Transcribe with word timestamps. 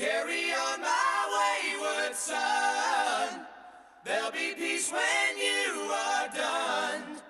Carry 0.00 0.50
on 0.54 0.80
my 0.80 1.68
wayward 1.76 2.16
son. 2.16 3.44
There'll 4.02 4.30
be 4.30 4.54
peace 4.56 4.90
when 4.90 5.36
you 5.36 5.92
are 5.92 6.28
done. 6.34 7.20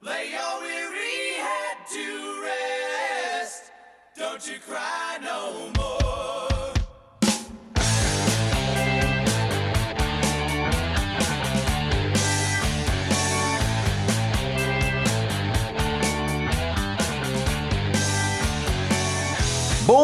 Lay 0.00 0.30
your 0.30 0.60
weary 0.62 1.34
head 1.36 1.76
to 1.92 2.42
rest. 2.42 3.64
Don't 4.16 4.48
you 4.48 4.58
cry 4.60 5.18
no 5.22 5.52
more. 5.52 5.73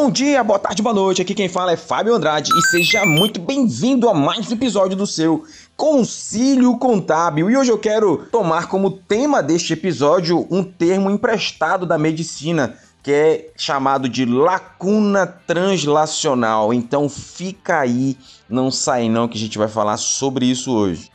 Bom 0.03 0.11
dia, 0.11 0.43
boa 0.43 0.59
tarde, 0.59 0.83
boa 0.83 0.95
noite. 0.95 1.21
Aqui 1.21 1.35
quem 1.35 1.47
fala 1.47 1.73
é 1.73 1.77
Fábio 1.77 2.15
Andrade 2.15 2.51
e 2.57 2.63
seja 2.71 3.05
muito 3.05 3.39
bem-vindo 3.39 4.09
a 4.09 4.15
mais 4.15 4.51
um 4.51 4.55
episódio 4.55 4.97
do 4.97 5.07
seu 5.07 5.45
Concílio 5.77 6.79
Contábil. 6.79 7.51
E 7.51 7.57
hoje 7.57 7.71
eu 7.71 7.77
quero 7.77 8.27
tomar 8.33 8.67
como 8.67 8.91
tema 8.91 9.43
deste 9.43 9.75
episódio 9.75 10.47
um 10.51 10.65
termo 10.65 11.11
emprestado 11.11 11.85
da 11.85 11.99
medicina 11.99 12.79
que 13.03 13.13
é 13.13 13.51
chamado 13.59 14.09
de 14.09 14.25
lacuna 14.25 15.27
translacional. 15.27 16.73
Então 16.73 17.07
fica 17.07 17.81
aí, 17.81 18.17
não 18.49 18.71
sai 18.71 19.07
não 19.07 19.29
que 19.29 19.37
a 19.37 19.41
gente 19.41 19.59
vai 19.59 19.69
falar 19.69 19.99
sobre 19.99 20.47
isso 20.47 20.73
hoje. 20.73 21.11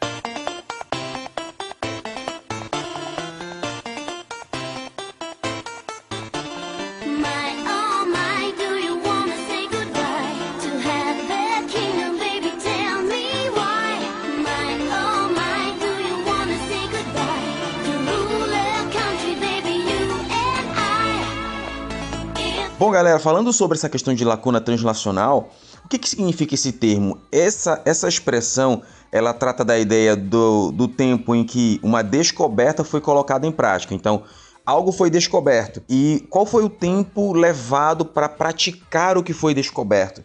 Bom, 22.78 22.92
galera, 22.92 23.18
falando 23.20 23.54
sobre 23.54 23.78
essa 23.78 23.88
questão 23.88 24.14
de 24.14 24.26
lacuna 24.26 24.60
translacional, 24.60 25.50
o 25.86 25.88
que, 25.88 25.98
que 25.98 26.10
significa 26.10 26.56
esse 26.56 26.74
termo? 26.74 27.18
Essa, 27.32 27.82
essa 27.86 28.06
expressão 28.06 28.82
ela 29.14 29.34
trata 29.34 29.64
da 29.64 29.80
ideia 29.80 30.14
do, 30.14 30.74
do 30.74 30.86
tempo 30.86 31.34
em 31.34 31.46
que 31.46 31.80
uma 31.82 32.04
descoberta 32.04 32.84
foi 32.84 33.00
colocada 33.00 33.48
em 33.48 33.52
prática. 33.52 33.94
Então, 33.94 34.24
algo 34.66 34.92
foi 34.92 35.10
descoberto. 35.10 35.82
E 35.88 36.28
qual 36.30 36.46
foi 36.46 36.66
o 36.66 36.70
tempo 36.70 37.32
levado 37.32 38.04
para 38.04 38.28
praticar 38.28 39.18
o 39.18 39.24
que 39.24 39.32
foi 39.32 39.54
descoberto? 39.54 40.22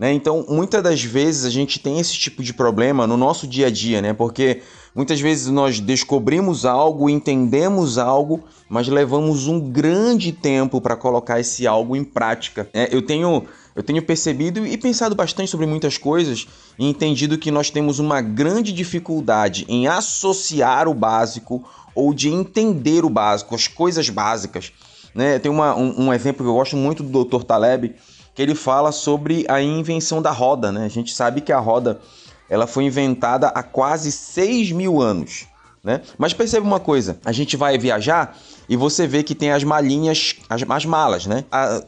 Né? 0.00 0.14
Então, 0.14 0.46
muitas 0.48 0.82
das 0.82 1.04
vezes 1.04 1.44
a 1.44 1.50
gente 1.50 1.78
tem 1.78 2.00
esse 2.00 2.14
tipo 2.14 2.42
de 2.42 2.54
problema 2.54 3.06
no 3.06 3.18
nosso 3.18 3.46
dia 3.46 3.66
a 3.66 3.70
dia, 3.70 4.00
né? 4.00 4.14
Porque 4.14 4.62
muitas 4.94 5.20
vezes 5.20 5.48
nós 5.48 5.78
descobrimos 5.78 6.64
algo, 6.64 7.10
entendemos 7.10 7.98
algo, 7.98 8.42
mas 8.66 8.88
levamos 8.88 9.46
um 9.46 9.60
grande 9.60 10.32
tempo 10.32 10.80
para 10.80 10.96
colocar 10.96 11.38
esse 11.38 11.66
algo 11.66 11.94
em 11.94 12.02
prática. 12.02 12.66
É, 12.72 12.88
eu 12.90 13.02
tenho 13.02 13.44
eu 13.76 13.82
tenho 13.82 14.02
percebido 14.02 14.66
e 14.66 14.76
pensado 14.76 15.14
bastante 15.14 15.50
sobre 15.50 15.66
muitas 15.66 15.98
coisas 15.98 16.46
e 16.78 16.88
entendido 16.88 17.38
que 17.38 17.50
nós 17.50 17.68
temos 17.70 17.98
uma 17.98 18.22
grande 18.22 18.72
dificuldade 18.72 19.66
em 19.68 19.86
associar 19.86 20.88
o 20.88 20.94
básico 20.94 21.62
ou 21.94 22.14
de 22.14 22.30
entender 22.30 23.04
o 23.04 23.10
básico, 23.10 23.54
as 23.54 23.68
coisas 23.68 24.08
básicas. 24.08 24.72
Né? 25.14 25.38
Tem 25.38 25.50
uma, 25.50 25.76
um, 25.76 26.06
um 26.06 26.12
exemplo 26.14 26.44
que 26.44 26.50
eu 26.50 26.54
gosto 26.54 26.76
muito 26.76 27.02
do 27.02 27.24
Dr. 27.24 27.44
Taleb, 27.44 27.94
que 28.40 28.42
ele 28.42 28.54
fala 28.54 28.90
sobre 28.90 29.44
a 29.48 29.60
invenção 29.60 30.22
da 30.22 30.30
roda. 30.30 30.72
Né? 30.72 30.86
A 30.86 30.88
gente 30.88 31.14
sabe 31.14 31.42
que 31.42 31.52
a 31.52 31.58
roda 31.58 32.00
ela 32.48 32.66
foi 32.66 32.84
inventada 32.84 33.48
há 33.48 33.62
quase 33.62 34.10
6 34.10 34.72
mil 34.72 34.98
anos. 34.98 35.44
Né? 35.84 36.00
Mas 36.16 36.32
perceba 36.32 36.66
uma 36.66 36.80
coisa: 36.80 37.18
a 37.22 37.32
gente 37.32 37.54
vai 37.54 37.76
viajar 37.76 38.34
e 38.66 38.76
você 38.76 39.06
vê 39.06 39.22
que 39.22 39.34
tem 39.34 39.52
as 39.52 39.62
malinhas, 39.62 40.36
as, 40.48 40.62
as 40.66 40.84
malas. 40.86 41.26
Né? 41.26 41.44
A- 41.52 41.82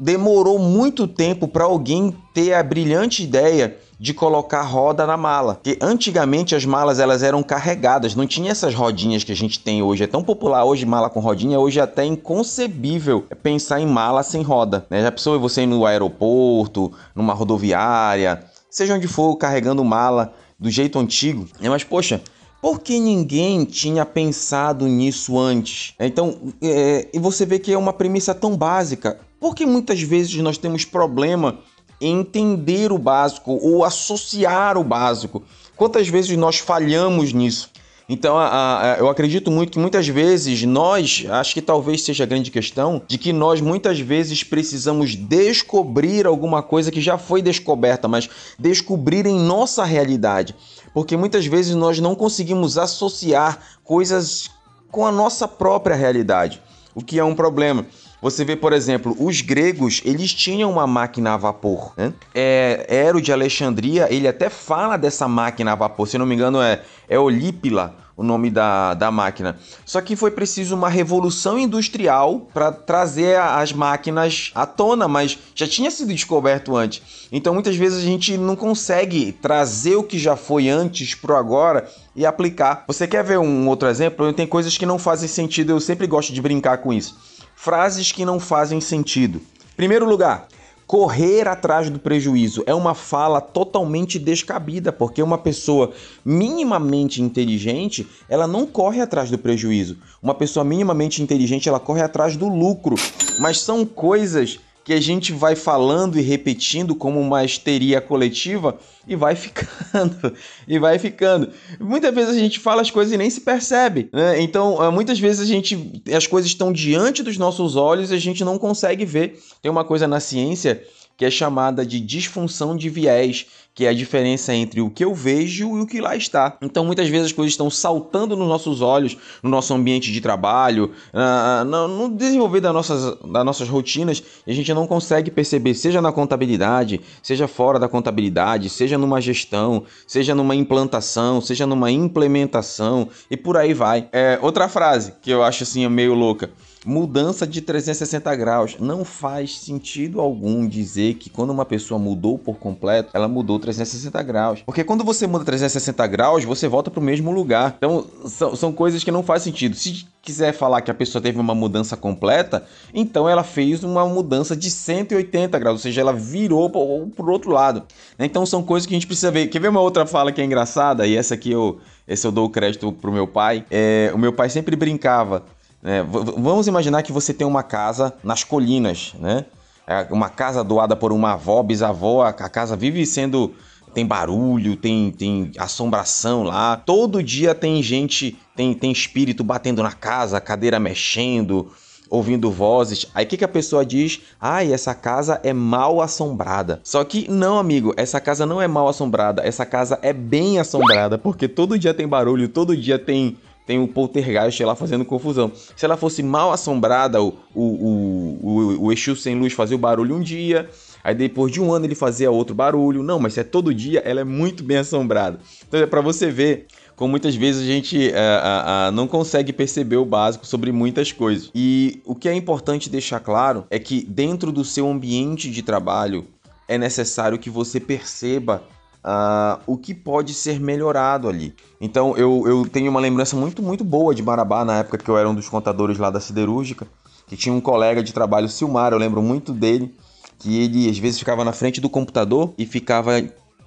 demorou 0.00 0.58
muito 0.58 1.06
tempo 1.06 1.46
para 1.46 1.64
alguém 1.64 2.16
ter 2.32 2.54
a 2.54 2.62
brilhante 2.62 3.22
ideia 3.22 3.76
de 3.98 4.14
colocar 4.14 4.62
roda 4.62 5.06
na 5.06 5.16
mala. 5.16 5.54
Porque 5.54 5.78
antigamente 5.80 6.54
as 6.54 6.64
malas 6.64 7.00
elas 7.00 7.22
eram 7.22 7.42
carregadas, 7.42 8.14
não 8.14 8.26
tinha 8.26 8.50
essas 8.50 8.74
rodinhas 8.74 9.24
que 9.24 9.32
a 9.32 9.36
gente 9.36 9.58
tem 9.58 9.82
hoje. 9.82 10.04
É 10.04 10.06
tão 10.06 10.22
popular 10.22 10.64
hoje 10.64 10.86
mala 10.86 11.10
com 11.10 11.20
rodinha, 11.20 11.58
hoje 11.58 11.80
é 11.80 11.82
até 11.82 12.04
inconcebível 12.04 13.26
pensar 13.42 13.80
em 13.80 13.86
mala 13.86 14.22
sem 14.22 14.42
roda. 14.42 14.86
Né? 14.88 15.02
Já 15.02 15.10
pensou 15.10 15.38
você 15.40 15.62
ir 15.62 15.66
no 15.66 15.84
aeroporto, 15.84 16.92
numa 17.14 17.34
rodoviária, 17.34 18.44
seja 18.70 18.94
onde 18.94 19.08
for, 19.08 19.34
carregando 19.36 19.84
mala 19.84 20.32
do 20.58 20.70
jeito 20.70 20.98
antigo. 20.98 21.46
É, 21.60 21.68
Mas 21.68 21.84
poxa, 21.84 22.20
por 22.60 22.80
que 22.80 22.98
ninguém 22.98 23.64
tinha 23.64 24.04
pensado 24.04 24.86
nisso 24.86 25.38
antes? 25.38 25.94
Então, 25.98 26.36
é, 26.62 27.08
e 27.12 27.18
você 27.18 27.46
vê 27.46 27.58
que 27.58 27.72
é 27.72 27.78
uma 27.78 27.92
premissa 27.92 28.34
tão 28.34 28.56
básica. 28.56 29.18
Por 29.40 29.54
que 29.54 29.64
muitas 29.64 30.02
vezes 30.02 30.34
nós 30.36 30.58
temos 30.58 30.84
problema 30.84 31.50
em 31.50 31.58
entender 32.00 32.92
o 32.92 32.98
básico 32.98 33.52
ou 33.52 33.84
associar 33.84 34.76
o 34.76 34.84
básico? 34.84 35.42
Quantas 35.76 36.08
vezes 36.08 36.36
nós 36.36 36.58
falhamos 36.58 37.32
nisso? 37.32 37.70
Então, 38.10 38.38
a- 38.38 38.94
a- 38.94 38.96
eu 38.98 39.08
acredito 39.10 39.50
muito 39.50 39.72
que 39.72 39.78
muitas 39.78 40.08
vezes 40.08 40.62
nós, 40.64 41.26
acho 41.28 41.52
que 41.52 41.60
talvez 41.60 42.02
seja 42.02 42.24
a 42.24 42.26
grande 42.26 42.50
questão, 42.50 43.02
de 43.06 43.18
que 43.18 43.34
nós 43.34 43.60
muitas 43.60 44.00
vezes 44.00 44.42
precisamos 44.42 45.14
descobrir 45.14 46.26
alguma 46.26 46.62
coisa 46.62 46.90
que 46.90 47.02
já 47.02 47.18
foi 47.18 47.42
descoberta, 47.42 48.08
mas 48.08 48.28
descobrir 48.58 49.26
em 49.26 49.38
nossa 49.38 49.84
realidade. 49.84 50.54
Porque 50.94 51.18
muitas 51.18 51.44
vezes 51.44 51.74
nós 51.74 52.00
não 52.00 52.14
conseguimos 52.14 52.78
associar 52.78 53.58
coisas 53.84 54.50
com 54.90 55.06
a 55.06 55.12
nossa 55.12 55.46
própria 55.46 55.94
realidade, 55.94 56.62
o 56.94 57.02
que 57.04 57.18
é 57.18 57.24
um 57.24 57.34
problema. 57.34 57.84
Você 58.20 58.44
vê, 58.44 58.56
por 58.56 58.72
exemplo, 58.72 59.16
os 59.18 59.40
gregos, 59.40 60.02
eles 60.04 60.34
tinham 60.34 60.72
uma 60.72 60.86
máquina 60.86 61.34
a 61.34 61.36
vapor. 61.36 61.92
Né? 61.96 62.12
É, 62.34 62.86
Ero 62.88 63.20
de 63.20 63.32
Alexandria, 63.32 64.12
ele 64.12 64.26
até 64.26 64.50
fala 64.50 64.96
dessa 64.96 65.28
máquina 65.28 65.72
a 65.72 65.74
vapor. 65.76 66.08
Se 66.08 66.18
não 66.18 66.26
me 66.26 66.34
engano, 66.34 66.60
é, 66.60 66.82
é 67.08 67.18
Olípila 67.18 67.94
o 68.18 68.24
nome 68.24 68.50
da, 68.50 68.94
da 68.94 69.12
máquina. 69.12 69.56
Só 69.86 70.00
que 70.00 70.16
foi 70.16 70.32
preciso 70.32 70.74
uma 70.74 70.88
revolução 70.88 71.56
industrial 71.56 72.48
para 72.52 72.72
trazer 72.72 73.38
as 73.38 73.72
máquinas 73.72 74.50
à 74.56 74.66
tona, 74.66 75.06
mas 75.06 75.38
já 75.54 75.68
tinha 75.68 75.88
sido 75.88 76.12
descoberto 76.12 76.76
antes. 76.76 77.28
Então 77.30 77.54
muitas 77.54 77.76
vezes 77.76 77.98
a 77.98 78.04
gente 78.04 78.36
não 78.36 78.56
consegue 78.56 79.30
trazer 79.30 79.94
o 79.94 80.02
que 80.02 80.18
já 80.18 80.34
foi 80.34 80.68
antes 80.68 81.14
pro 81.14 81.36
agora 81.36 81.88
e 82.16 82.26
aplicar. 82.26 82.82
Você 82.88 83.06
quer 83.06 83.22
ver 83.22 83.38
um 83.38 83.68
outro 83.68 83.88
exemplo? 83.88 84.32
Tem 84.32 84.48
coisas 84.48 84.76
que 84.76 84.84
não 84.84 84.98
fazem 84.98 85.28
sentido, 85.28 85.70
eu 85.70 85.80
sempre 85.80 86.08
gosto 86.08 86.32
de 86.32 86.42
brincar 86.42 86.78
com 86.78 86.92
isso. 86.92 87.16
Frases 87.60 88.12
que 88.12 88.24
não 88.24 88.38
fazem 88.38 88.80
sentido. 88.80 89.42
Primeiro 89.76 90.08
lugar, 90.08 90.46
correr 90.86 91.48
atrás 91.48 91.90
do 91.90 91.98
prejuízo 91.98 92.62
é 92.66 92.72
uma 92.72 92.94
fala 92.94 93.40
totalmente 93.40 94.16
descabida, 94.16 94.92
porque 94.92 95.20
uma 95.20 95.36
pessoa 95.36 95.92
minimamente 96.24 97.20
inteligente, 97.20 98.06
ela 98.28 98.46
não 98.46 98.64
corre 98.64 99.00
atrás 99.00 99.28
do 99.28 99.36
prejuízo. 99.36 99.98
Uma 100.22 100.34
pessoa 100.34 100.62
minimamente 100.62 101.20
inteligente, 101.20 101.68
ela 101.68 101.80
corre 101.80 102.00
atrás 102.00 102.36
do 102.36 102.46
lucro. 102.46 102.94
Mas 103.40 103.60
são 103.60 103.84
coisas 103.84 104.60
que 104.88 104.94
a 104.94 105.00
gente 105.02 105.34
vai 105.34 105.54
falando 105.54 106.18
e 106.18 106.22
repetindo 106.22 106.94
como 106.94 107.20
uma 107.20 107.44
histeria 107.44 108.00
coletiva 108.00 108.78
e 109.06 109.14
vai 109.14 109.36
ficando, 109.36 110.32
e 110.66 110.78
vai 110.78 110.98
ficando. 110.98 111.50
Muitas 111.78 112.14
vezes 112.14 112.34
a 112.34 112.38
gente 112.38 112.58
fala 112.58 112.80
as 112.80 112.90
coisas 112.90 113.12
e 113.12 113.18
nem 113.18 113.28
se 113.28 113.42
percebe, 113.42 114.08
né? 114.10 114.40
Então, 114.40 114.80
ah, 114.80 114.90
muitas 114.90 115.20
vezes 115.20 115.42
a 115.42 115.44
gente, 115.44 116.02
as 116.10 116.26
coisas 116.26 116.50
estão 116.50 116.72
diante 116.72 117.22
dos 117.22 117.36
nossos 117.36 117.76
olhos 117.76 118.10
e 118.10 118.14
a 118.14 118.18
gente 118.18 118.42
não 118.42 118.56
consegue 118.56 119.04
ver. 119.04 119.38
Tem 119.60 119.70
uma 119.70 119.84
coisa 119.84 120.08
na 120.08 120.20
ciência 120.20 120.82
que 121.18 121.24
é 121.24 121.30
chamada 121.30 121.84
de 121.84 121.98
disfunção 121.98 122.76
de 122.76 122.88
viés, 122.88 123.46
que 123.74 123.84
é 123.86 123.90
a 123.90 123.94
diferença 123.94 124.54
entre 124.54 124.80
o 124.80 124.88
que 124.88 125.04
eu 125.04 125.14
vejo 125.14 125.76
e 125.76 125.80
o 125.82 125.86
que 125.86 126.00
lá 126.00 126.16
está. 126.16 126.56
Então, 126.62 126.84
muitas 126.84 127.08
vezes 127.08 127.26
as 127.26 127.32
coisas 127.32 127.52
estão 127.52 127.68
saltando 127.70 128.36
nos 128.36 128.48
nossos 128.48 128.80
olhos, 128.80 129.16
no 129.42 129.50
nosso 129.50 129.74
ambiente 129.74 130.12
de 130.12 130.20
trabalho, 130.20 130.92
ah, 131.12 131.64
no, 131.64 131.86
no 131.86 132.16
desenvolver 132.16 132.60
das 132.60 132.72
nossas, 132.72 133.16
das 133.20 133.44
nossas 133.44 133.68
rotinas, 133.68 134.22
e 134.46 134.50
a 134.50 134.54
gente 134.54 134.72
não 134.72 134.86
consegue 134.86 135.30
perceber, 135.30 135.74
seja 135.74 136.00
na 136.00 136.10
contabilidade, 136.12 137.00
seja 137.22 137.46
fora 137.46 137.78
da 137.78 137.88
contabilidade, 137.88 138.68
seja 138.68 138.96
numa 138.98 139.20
gestão, 139.20 139.84
seja 140.06 140.34
numa 140.34 140.54
implantação, 140.56 141.40
seja 141.40 141.66
numa 141.66 141.90
implementação, 141.90 143.08
e 143.30 143.36
por 143.36 143.56
aí 143.56 143.74
vai. 143.74 144.08
É, 144.12 144.38
outra 144.40 144.68
frase 144.68 145.14
que 145.20 145.30
eu 145.30 145.42
acho 145.42 145.62
assim 145.64 145.86
meio 145.88 146.14
louca. 146.14 146.50
mudança 146.84 147.46
de 147.46 147.60
360 147.60 148.34
graus. 148.36 148.76
Não 148.78 149.04
faz 149.04 149.58
sentido 149.60 150.20
algum 150.20 150.66
dizer 150.66 151.07
que 151.14 151.30
quando 151.30 151.50
uma 151.50 151.64
pessoa 151.64 151.98
mudou 151.98 152.38
por 152.38 152.56
completo, 152.56 153.10
ela 153.14 153.28
mudou 153.28 153.58
360 153.58 154.22
graus. 154.22 154.62
Porque 154.64 154.84
quando 154.84 155.04
você 155.04 155.26
muda 155.26 155.44
360 155.44 156.06
graus, 156.06 156.44
você 156.44 156.68
volta 156.68 156.90
para 156.90 157.00
o 157.00 157.02
mesmo 157.02 157.30
lugar. 157.30 157.74
Então, 157.78 158.04
são, 158.26 158.56
são 158.56 158.72
coisas 158.72 159.02
que 159.04 159.10
não 159.10 159.22
faz 159.22 159.42
sentido. 159.42 159.76
Se 159.76 160.06
quiser 160.22 160.52
falar 160.52 160.82
que 160.82 160.90
a 160.90 160.94
pessoa 160.94 161.22
teve 161.22 161.40
uma 161.40 161.54
mudança 161.54 161.96
completa, 161.96 162.64
então 162.92 163.28
ela 163.28 163.42
fez 163.42 163.82
uma 163.82 164.06
mudança 164.06 164.54
de 164.54 164.70
180 164.70 165.58
graus, 165.58 165.76
ou 165.76 165.82
seja, 165.82 166.00
ela 166.00 166.12
virou 166.12 166.68
para 166.68 166.80
o 166.80 167.30
outro 167.30 167.50
lado. 167.50 167.84
Então 168.18 168.44
são 168.44 168.62
coisas 168.62 168.86
que 168.86 168.94
a 168.94 168.96
gente 168.96 169.06
precisa 169.06 169.30
ver. 169.30 169.46
Quer 169.46 169.60
ver 169.60 169.68
uma 169.68 169.80
outra 169.80 170.04
fala 170.06 170.30
que 170.30 170.40
é 170.40 170.44
engraçada? 170.44 171.06
E 171.06 171.16
essa 171.16 171.34
aqui 171.34 171.50
eu, 171.50 171.78
esse 172.06 172.26
eu 172.26 172.32
dou 172.32 172.46
o 172.46 172.50
crédito 172.50 172.92
pro 172.92 173.12
meu 173.12 173.26
pai. 173.26 173.64
É, 173.70 174.10
o 174.14 174.18
meu 174.18 174.32
pai 174.32 174.50
sempre 174.50 174.76
brincava. 174.76 175.44
Né? 175.82 176.02
Vamos 176.02 176.66
imaginar 176.66 177.02
que 177.02 177.12
você 177.12 177.32
tem 177.32 177.46
uma 177.46 177.62
casa 177.62 178.12
nas 178.22 178.44
colinas, 178.44 179.14
né? 179.18 179.44
É 179.88 180.06
uma 180.10 180.28
casa 180.28 180.62
doada 180.62 180.94
por 180.94 181.12
uma 181.12 181.32
avó, 181.32 181.62
bisavó, 181.62 182.22
a 182.22 182.32
casa 182.32 182.76
vive 182.76 183.06
sendo 183.06 183.54
tem 183.94 184.04
barulho, 184.04 184.76
tem, 184.76 185.10
tem 185.10 185.50
assombração 185.56 186.42
lá. 186.42 186.76
Todo 186.76 187.22
dia 187.22 187.54
tem 187.54 187.82
gente, 187.82 188.36
tem, 188.54 188.74
tem 188.74 188.92
espírito 188.92 189.42
batendo 189.42 189.82
na 189.82 189.92
casa, 189.92 190.38
cadeira 190.42 190.78
mexendo, 190.78 191.72
ouvindo 192.10 192.50
vozes. 192.50 193.06
Aí 193.14 193.24
o 193.24 193.28
que, 193.28 193.38
que 193.38 193.44
a 193.44 193.48
pessoa 193.48 193.84
diz? 193.84 194.20
Ai, 194.38 194.70
ah, 194.70 194.74
essa 194.74 194.94
casa 194.94 195.40
é 195.42 195.54
mal 195.54 196.02
assombrada. 196.02 196.80
Só 196.84 197.02
que 197.02 197.30
não, 197.30 197.58
amigo, 197.58 197.94
essa 197.96 198.20
casa 198.20 198.44
não 198.44 198.60
é 198.60 198.68
mal 198.68 198.88
assombrada, 198.88 199.42
essa 199.42 199.64
casa 199.64 199.98
é 200.02 200.12
bem 200.12 200.58
assombrada, 200.58 201.18
porque 201.18 201.48
todo 201.48 201.78
dia 201.78 201.94
tem 201.94 202.06
barulho, 202.06 202.48
todo 202.48 202.76
dia 202.76 202.98
tem 202.98 203.38
tem 203.68 203.78
o 203.78 203.86
poltergeist 203.86 204.64
lá 204.64 204.74
fazendo 204.74 205.04
confusão. 205.04 205.52
Se 205.76 205.84
ela 205.84 205.98
fosse 205.98 206.22
mal 206.22 206.50
assombrada, 206.50 207.22
o, 207.22 207.36
o, 207.54 208.38
o, 208.42 208.86
o, 208.86 208.92
Exu 208.92 209.14
sem 209.14 209.38
luz 209.38 209.52
fazia 209.52 209.76
o 209.76 209.78
barulho 209.78 210.16
um 210.16 210.22
dia, 210.22 210.70
aí 211.04 211.14
depois 211.14 211.52
de 211.52 211.60
um 211.60 211.70
ano 211.70 211.84
ele 211.84 211.94
fazia 211.94 212.30
outro 212.30 212.54
barulho. 212.54 213.02
Não, 213.02 213.20
mas 213.20 213.34
se 213.34 213.40
é 213.40 213.44
todo 213.44 213.74
dia, 213.74 214.00
ela 214.06 214.22
é 214.22 214.24
muito 214.24 214.64
bem 214.64 214.78
assombrada. 214.78 215.38
Então 215.68 215.78
é 215.78 215.84
para 215.84 216.00
você 216.00 216.30
ver 216.30 216.66
como 216.96 217.10
muitas 217.10 217.36
vezes 217.36 217.62
a 217.62 217.66
gente 217.66 218.10
é, 218.10 218.90
não 218.90 219.06
consegue 219.06 219.52
perceber 219.52 219.98
o 219.98 220.04
básico 220.06 220.46
sobre 220.46 220.72
muitas 220.72 221.12
coisas. 221.12 221.50
E 221.54 222.00
o 222.06 222.14
que 222.14 222.26
é 222.26 222.34
importante 222.34 222.88
deixar 222.88 223.20
claro 223.20 223.66
é 223.68 223.78
que 223.78 224.02
dentro 224.02 224.50
do 224.50 224.64
seu 224.64 224.88
ambiente 224.88 225.50
de 225.50 225.62
trabalho 225.62 226.26
é 226.66 226.78
necessário 226.78 227.38
que 227.38 227.50
você 227.50 227.78
perceba 227.78 228.62
uh, 229.08 229.60
o 229.66 229.78
que 229.78 229.94
pode 229.94 230.34
ser 230.34 230.60
melhorado 230.60 231.28
ali. 231.28 231.54
Então 231.80 232.14
eu, 232.16 232.44
eu 232.46 232.68
tenho 232.68 232.90
uma 232.90 233.00
lembrança 233.00 233.34
muito, 233.34 233.62
muito 233.62 233.82
boa 233.82 234.14
de 234.14 234.22
Marabá 234.22 234.64
na 234.64 234.78
época 234.78 234.98
que 234.98 235.08
eu 235.08 235.16
era 235.16 235.28
um 235.28 235.34
dos 235.34 235.48
contadores 235.48 235.98
lá 235.98 236.10
da 236.10 236.20
siderúrgica, 236.20 236.86
que 237.26 237.36
tinha 237.36 237.54
um 237.54 237.60
colega 237.60 238.02
de 238.02 238.12
trabalho, 238.12 238.48
Silmar, 238.48 238.92
eu 238.92 238.98
lembro 238.98 239.22
muito 239.22 239.52
dele, 239.52 239.94
que 240.38 240.62
ele 240.62 240.88
às 240.88 240.98
vezes 240.98 241.18
ficava 241.18 241.44
na 241.44 241.52
frente 241.52 241.80
do 241.80 241.88
computador 241.88 242.52
e 242.58 242.66
ficava 242.66 243.22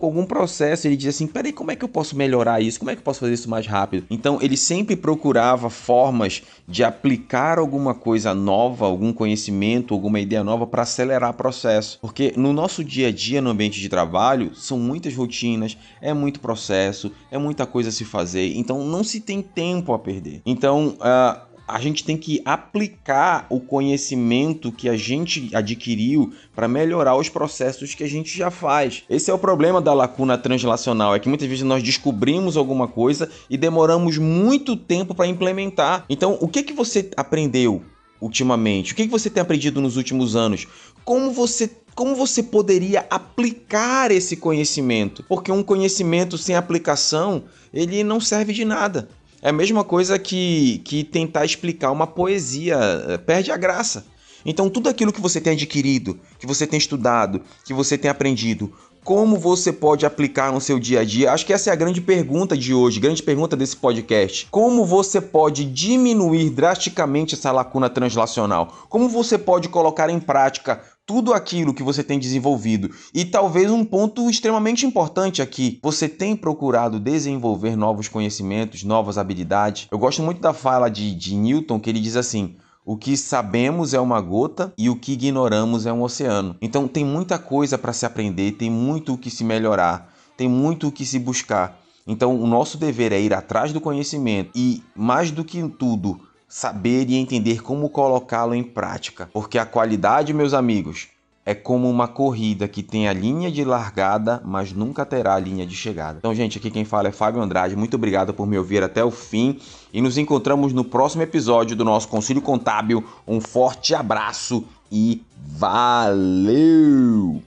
algum 0.06 0.26
processo, 0.26 0.88
ele 0.88 0.96
dizia 0.96 1.10
assim: 1.10 1.28
peraí, 1.28 1.52
como 1.52 1.72
é 1.72 1.76
que 1.76 1.84
eu 1.84 1.90
posso 1.90 2.16
melhorar 2.16 2.62
isso? 2.62 2.80
Como 2.80 2.92
é 2.92 2.96
que 2.96 3.00
eu 3.00 3.04
posso 3.04 3.20
fazer 3.20 3.34
isso 3.34 3.50
mais 3.50 3.68
rápido? 3.68 4.06
Então 4.10 4.40
ele 4.42 4.58
sempre 4.58 4.96
procurava 4.96 5.70
formas 5.70 6.44
de 6.68 6.84
aplicar 6.84 7.60
alguma 7.60 7.94
coisa 7.94 8.34
nova, 8.34 8.86
algum 8.86 9.12
conhecimento, 9.12 9.94
alguma 9.94 10.20
ideia 10.20 10.44
nova 10.44 10.66
para 10.66 10.84
acelerar 10.84 11.32
o 11.32 11.34
processo. 11.34 12.00
Porque 12.02 12.34
no 12.36 12.54
nosso 12.54 12.84
dia 12.84 13.10
a 13.10 13.12
dia, 13.12 13.42
no 13.42 13.50
ambiente 13.50 13.80
de 13.80 13.90
trabalho, 13.90 14.56
são 14.56 14.80
muitas 14.80 15.16
rotinas, 15.16 15.78
é 16.02 16.14
muito 16.14 16.40
processo, 16.40 17.12
é 17.30 17.38
muita 17.38 17.66
coisa 17.66 17.90
a 17.90 17.92
se 17.92 18.06
fazer, 18.06 18.56
então 18.56 18.84
não 18.86 19.04
se 19.04 19.20
tem 19.20 19.42
tempo 19.42 19.94
a 19.94 20.00
perder. 20.00 20.42
Então, 20.46 20.96
uh, 21.00 21.51
a 21.72 21.80
gente 21.80 22.04
tem 22.04 22.18
que 22.18 22.42
aplicar 22.44 23.46
o 23.50 23.60
conhecimento 23.60 24.72
que 24.72 24.90
a 24.90 24.98
gente 24.98 25.50
adquiriu 25.56 26.34
para 26.54 26.68
melhorar 26.68 27.16
os 27.16 27.30
processos 27.30 27.96
que 27.96 28.04
a 28.04 28.10
gente 28.10 28.38
já 28.38 28.52
faz. 28.52 29.04
Esse 29.10 29.32
é 29.32 29.34
o 29.34 29.40
problema 29.40 29.82
da 29.82 29.94
lacuna 29.94 30.38
translacional, 30.38 31.16
é 31.16 31.20
que 31.20 31.30
muitas 31.30 31.48
vezes 31.48 31.64
nós 31.64 31.82
descobrimos 31.82 32.58
alguma 32.58 32.88
coisa 32.88 33.30
e 33.50 33.58
demoramos 33.58 34.18
muito 34.18 34.76
tempo 34.76 35.16
para 35.16 35.28
implementar. 35.28 36.06
Então, 36.10 36.38
o 36.42 36.48
que 36.48 36.62
que 36.62 36.74
você 36.74 37.10
aprendeu 37.16 37.82
ultimamente? 38.20 38.92
O 38.92 38.96
que 38.96 39.06
que 39.06 39.12
você 39.12 39.30
tem 39.30 39.42
aprendido 39.42 39.80
nos 39.80 39.96
últimos 39.96 40.36
anos? 40.36 40.68
Como 41.06 41.32
você 41.32 41.70
como 41.94 42.16
você 42.16 42.42
poderia 42.42 43.06
aplicar 43.10 44.12
esse 44.12 44.38
conhecimento? 44.38 45.24
Porque 45.24 45.52
um 45.52 45.62
conhecimento 45.62 46.38
sem 46.38 46.56
aplicação, 46.56 47.44
ele 47.74 48.02
não 48.02 48.20
serve 48.22 48.54
de 48.54 48.64
nada. 48.64 49.10
É 49.42 49.50
a 49.50 49.54
mesma 49.54 49.84
coisa 49.84 50.20
que, 50.20 50.80
que 50.86 51.04
tentar 51.04 51.46
explicar 51.46 51.92
uma 51.92 52.06
poesia, 52.06 52.78
eh, 53.08 53.18
perde 53.18 53.52
a 53.52 53.58
graça. 53.58 54.06
Então, 54.46 54.70
tudo 54.70 54.90
aquilo 54.90 55.12
que 55.12 55.22
você 55.22 55.42
tem 55.42 55.54
adquirido, 55.54 56.20
que 56.40 56.48
você 56.48 56.68
tem 56.68 56.78
estudado, 56.78 57.42
que 57.66 57.74
você 57.74 57.98
tem 57.98 58.10
aprendido, 58.10 58.72
como 59.04 59.38
você 59.38 59.74
pode 59.74 60.06
aplicar 60.06 60.52
no 60.52 60.62
seu 60.62 60.78
dia 60.78 61.00
a 61.00 61.04
dia? 61.04 61.32
Acho 61.32 61.46
que 61.46 61.54
essa 61.54 61.72
é 61.72 61.74
a 61.74 61.76
grande 61.76 62.00
pergunta 62.00 62.56
de 62.56 62.72
hoje, 62.72 63.00
grande 63.00 63.24
pergunta 63.24 63.58
desse 63.58 63.76
podcast. 63.76 64.48
Como 64.52 64.86
você 64.86 65.20
pode 65.20 65.66
diminuir 65.66 66.52
drasticamente 66.52 67.34
essa 67.34 67.52
lacuna 67.52 67.90
translacional? 67.90 68.86
Como 68.90 69.10
você 69.10 69.40
pode 69.40 69.70
colocar 69.70 70.10
em 70.12 70.20
prática 70.20 70.84
tudo 71.12 71.34
aquilo 71.34 71.74
que 71.74 71.84
você 71.84 72.02
tem 72.02 72.18
desenvolvido. 72.18 72.90
E 73.14 73.26
talvez 73.26 73.70
um 73.70 73.84
ponto 73.84 74.30
extremamente 74.30 74.86
importante 74.86 75.42
aqui, 75.42 75.78
você 75.84 76.08
tem 76.08 76.38
procurado 76.38 77.02
desenvolver 77.02 77.76
novos 77.76 78.08
conhecimentos, 78.08 78.86
novas 78.86 79.18
habilidades. 79.18 79.90
Eu 79.92 80.00
gosto 80.00 80.22
muito 80.22 80.40
da 80.40 80.54
fala 80.54 80.88
de, 80.88 81.14
de 81.14 81.36
Newton, 81.36 81.82
que 81.82 81.90
ele 81.90 82.00
diz 82.00 82.16
assim: 82.16 82.56
o 82.86 82.96
que 82.96 83.18
sabemos 83.18 83.94
é 83.94 84.00
uma 84.00 84.22
gota 84.22 84.74
e 84.78 84.90
o 84.90 84.96
que 84.96 85.12
ignoramos 85.12 85.86
é 85.86 85.92
um 85.92 86.02
oceano. 86.02 86.56
Então 86.62 86.88
tem 86.88 87.04
muita 87.04 87.38
coisa 87.38 87.78
para 87.78 87.92
se 87.92 88.06
aprender, 88.06 88.54
tem 88.54 88.70
muito 88.70 89.14
o 89.14 89.18
que 89.18 89.30
se 89.30 89.44
melhorar, 89.44 90.14
tem 90.38 90.48
muito 90.48 90.88
o 90.88 90.92
que 90.94 91.06
se 91.06 91.20
buscar. 91.20 91.78
Então 92.08 92.42
o 92.42 92.48
nosso 92.48 92.78
dever 92.78 93.12
é 93.12 93.20
ir 93.20 93.34
atrás 93.34 93.74
do 93.74 93.82
conhecimento 93.82 94.52
e, 94.56 94.82
mais 94.96 95.30
do 95.30 95.44
que 95.44 95.62
tudo, 95.78 96.22
saber 96.52 97.10
e 97.10 97.16
entender 97.16 97.64
como 97.64 97.90
colocá-lo 97.90 98.54
em 98.54 98.62
prática. 98.62 99.30
Porque 99.32 99.58
a 99.58 99.66
qualidade, 99.66 100.34
meus 100.34 100.54
amigos, 100.54 101.08
é 101.46 101.56
como 101.56 101.90
uma 101.90 102.10
corrida 102.10 102.68
que 102.68 102.84
tem 102.84 103.08
a 103.08 103.14
linha 103.14 103.50
de 103.50 103.64
largada, 103.64 104.42
mas 104.44 104.74
nunca 104.74 105.06
terá 105.06 105.36
a 105.36 105.40
linha 105.40 105.66
de 105.66 105.74
chegada. 105.74 106.18
Então, 106.20 106.36
gente, 106.36 106.58
aqui 106.58 106.70
quem 106.70 106.84
fala 106.84 107.08
é 107.08 107.12
Fábio 107.12 107.42
Andrade. 107.42 107.78
Muito 107.78 107.96
obrigado 107.96 108.34
por 108.34 108.46
me 108.46 108.58
ouvir 108.58 108.84
até 108.84 109.02
o 109.02 109.10
fim 109.10 109.58
e 109.94 110.02
nos 110.02 110.18
encontramos 110.18 110.74
no 110.74 110.84
próximo 110.84 111.24
episódio 111.24 111.74
do 111.74 111.86
nosso 111.86 112.10
Concílio 112.10 112.42
Contábil. 112.42 113.02
Um 113.26 113.40
forte 113.40 113.96
abraço 113.96 114.66
e 114.92 115.24
valeu! 115.58 117.42